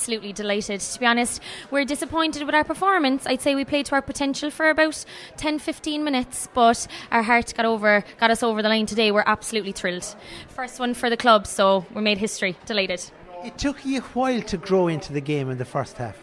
[0.00, 0.80] absolutely delighted.
[0.80, 3.26] To be honest, we're disappointed with our performance.
[3.26, 5.04] I'd say we played to our potential for about
[5.36, 9.12] 10 15 minutes, but our heart got over got us over the line today.
[9.12, 10.16] We're absolutely thrilled.
[10.48, 12.56] First one for the club, so we made history.
[12.64, 13.10] Delighted.
[13.44, 16.16] It took you a while to grow into the game in the first half.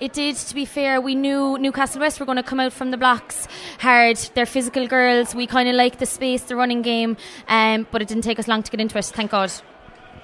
[0.00, 1.00] It did, to be fair.
[1.00, 3.48] We knew Newcastle West were going to come out from the blocks
[3.78, 4.18] hard.
[4.34, 5.34] They're physical girls.
[5.34, 7.16] We kind of like the space, the running game,
[7.48, 9.50] um, but it didn't take us long to get into it, thank God.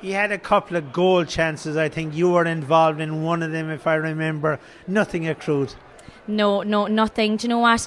[0.03, 1.77] You had a couple of goal chances.
[1.77, 4.59] I think you were involved in one of them, if I remember.
[4.87, 5.75] Nothing accrued.
[6.27, 7.37] No, no, nothing.
[7.37, 7.87] Do you know what?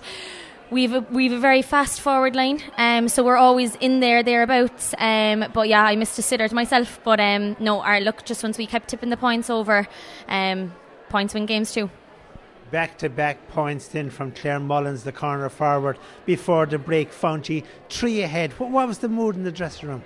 [0.70, 4.96] We've a, we've a very fast forward line, um, so we're always in there thereabouts.
[4.98, 7.00] Um, but yeah, I missed a sitter to myself.
[7.04, 9.88] But um, no, our look just once we kept tipping the points over,
[10.28, 10.74] um,
[11.10, 11.90] points win games too.
[12.72, 17.12] Back to back points then from Claire Mullins, the corner forward, before the break.
[17.12, 18.52] Founty three ahead.
[18.54, 20.04] What, what was the mood in the dressing room?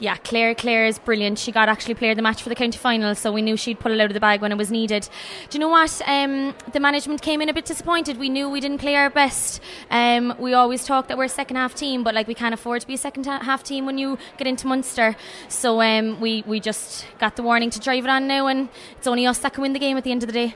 [0.00, 1.38] Yeah, Claire Claire is brilliant.
[1.38, 3.78] She got actually player of the match for the county final, so we knew she'd
[3.78, 5.06] pull it out of the bag when it was needed.
[5.50, 6.00] Do you know what?
[6.06, 8.16] Um, the management came in a bit disappointed.
[8.16, 9.60] We knew we didn't play our best.
[9.90, 12.80] Um, we always talk that we're a second half team, but like we can't afford
[12.80, 15.16] to be a second half team when you get into Munster.
[15.48, 19.06] So um, we we just got the warning to drive it on now, and it's
[19.06, 20.54] only us that can win the game at the end of the day.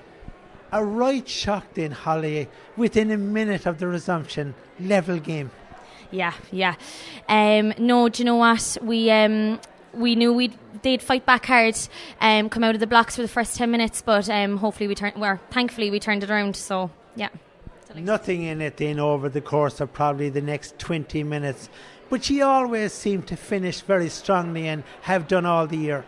[0.73, 2.48] A right shock then, Hollie,
[2.79, 5.51] within a minute of the resumption, level game.
[6.15, 6.77] Yeah, yeah.
[7.29, 8.79] Um, no, do you know what?
[8.81, 9.61] We um,
[9.93, 11.77] we knew we'd they'd fight back hard,
[12.20, 14.95] um, come out of the blocks for the first ten minutes, but um, hopefully we
[14.95, 15.17] turned.
[15.17, 16.55] Well, thankfully we turned it around.
[16.55, 17.31] So yeah.
[17.97, 21.69] Nothing in it then over the course of probably the next 20 minutes.
[22.11, 26.05] But she always seemed to finish very strongly and have done all the year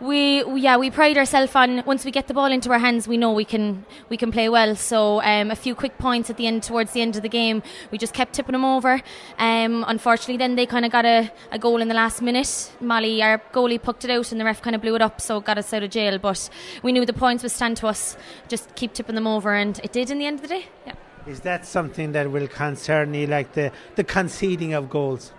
[0.00, 3.16] we yeah we pride ourselves on once we get the ball into our hands we
[3.16, 4.76] know we can we can play well.
[4.76, 7.62] So um, a few quick points at the end towards the end of the game.
[7.90, 9.00] We just kept tipping them over.
[9.38, 12.72] Um, unfortunately then they kind of got a, a goal in the last minute.
[12.80, 15.40] Molly our goalie pucked it out and the ref kind of blew it up so
[15.40, 16.18] got us out of jail.
[16.18, 16.48] But
[16.82, 18.16] we knew the points would stand to us.
[18.46, 20.66] Just keep tipping them over and it did in the end of the day.
[20.86, 20.94] Yeah.
[21.26, 25.32] Is that something that will concern you like the the conceding of goals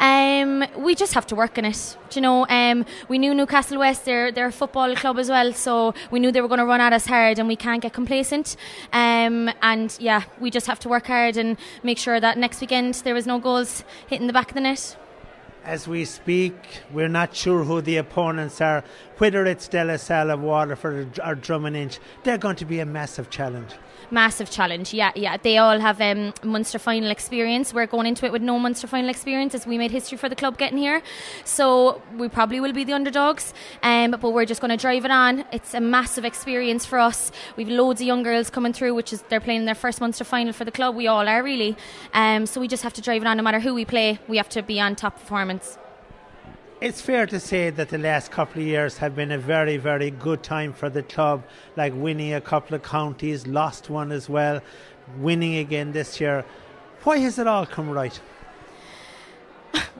[0.00, 1.96] um, we just have to work on it.
[2.10, 5.52] Do you know, um, we knew Newcastle West, they're, they're a football club as well,
[5.52, 7.92] so we knew they were going to run at us hard and we can't get
[7.92, 8.56] complacent.
[8.92, 12.94] Um, and yeah, we just have to work hard and make sure that next weekend
[12.94, 14.96] there was no goals hitting the back of the net.
[15.64, 16.54] As we speak,
[16.92, 18.84] we're not sure who the opponents are,
[19.18, 21.98] whether it's De La Salle of Waterford or Drom Inch.
[22.22, 23.74] They're going to be a massive challenge
[24.10, 24.94] massive challenge.
[24.94, 25.36] Yeah, yeah.
[25.36, 27.74] They all have um, Munster final experience.
[27.74, 30.36] We're going into it with no Munster final experience as we made history for the
[30.36, 31.02] club getting here.
[31.44, 33.52] So we probably will be the underdogs,
[33.82, 35.44] um, but we're just going to drive it on.
[35.52, 37.30] It's a massive experience for us.
[37.56, 40.52] We've loads of young girls coming through, which is they're playing their first Munster final
[40.52, 40.94] for the club.
[40.94, 41.76] We all are really.
[42.14, 44.18] Um, so we just have to drive it on no matter who we play.
[44.28, 45.47] We have to be on top performance.
[46.80, 50.10] It's fair to say that the last couple of years have been a very, very
[50.10, 51.42] good time for the club,
[51.76, 54.60] like winning a couple of counties, lost one as well,
[55.18, 56.44] winning again this year.
[57.02, 58.20] Why has it all come right?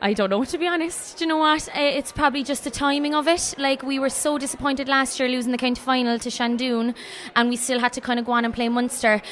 [0.01, 1.19] I don't know, to be honest.
[1.19, 1.69] Do you know what?
[1.75, 3.55] It's probably just the timing of it.
[3.59, 6.95] Like, we were so disappointed last year losing the county final to Seandún,
[7.35, 9.23] and we still had to kind of go on and play Munster.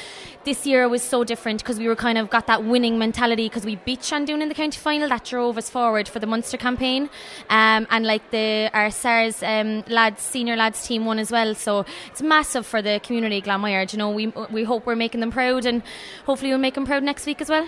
[0.43, 3.65] This year was so different because we were kind of got that winning mentality because
[3.65, 5.09] we beat Seandún in the county final.
[5.09, 7.09] That drove us forward for the Munster campaign.
[7.49, 11.53] Um, and like the our SARS um, lads, senior lads team won as well.
[11.55, 13.87] So it's massive for the community, Glanmire.
[13.87, 15.83] Do you know, we, we hope we're making them proud, and
[16.25, 17.67] hopefully we'll make them proud next week as well.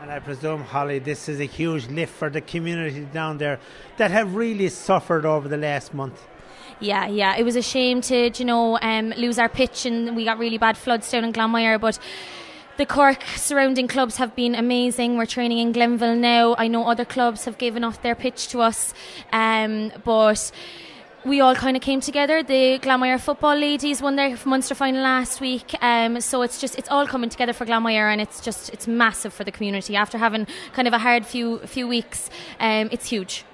[0.00, 3.58] And I presume, Hollie, this is a huge lift for the community down there
[3.96, 6.24] that have really suffered over the last month.
[6.78, 10.24] Yeah, yeah, it was a shame to, you know, um, lose our pitch and we
[10.24, 11.98] got really bad floods down in Glanmire, but
[12.76, 15.16] the Cork surrounding clubs have been amazing.
[15.16, 16.54] We're training in Glenville now.
[16.56, 18.94] I know other clubs have given off their pitch to us,
[19.32, 20.52] um, but
[21.24, 22.42] we all kind of came together.
[22.42, 26.88] The Glanmire football ladies won their Munster final last week, um, so it's just it's
[26.88, 29.96] all coming together for Glanmire, and it's just it's massive for the community.
[29.96, 32.30] After having kind of a hard few few weeks,
[32.60, 33.44] um, it's huge.